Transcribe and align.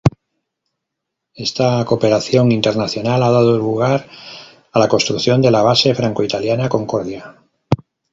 Esta 1.35 1.85
cooperación 1.85 2.51
internacional 2.51 3.21
ha 3.21 3.29
dado 3.29 3.55
lugar 3.55 4.09
a 4.71 4.79
la 4.79 4.87
construcción 4.87 5.43
de 5.43 5.51
la 5.51 5.61
base 5.61 5.93
franco-italiana 5.93 6.67
Concordia. 6.69 7.35